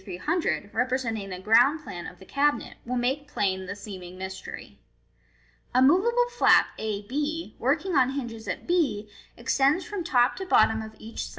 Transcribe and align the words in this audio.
300, 0.03 0.71
representing 0.73 1.31
a 1.31 1.39
ground 1.39 1.83
plan 1.83 2.07
of 2.07 2.17
the 2.17 2.25
cabinet, 2.25 2.75
will 2.87 2.95
make 2.97 3.27
plain 3.27 3.67
the 3.67 3.75
seeming 3.75 4.17
mystery. 4.17 4.79
A 5.75 5.79
moveable 5.83 6.27
flap 6.39 6.69
a 6.79 7.03
Df 7.03 7.53
working 7.59 7.93
on 7.93 8.09
hinges 8.13 8.47
at 8.47 8.65
b, 8.65 9.07
extends 9.37 9.85
from 9.85 10.03
top 10.03 10.37
to 10.37 10.45
bottom 10.47 10.81
of 10.81 10.95
each 10.95 10.95
side, 10.95 10.97
Fig, 10.97 11.27
299. 11.27 11.29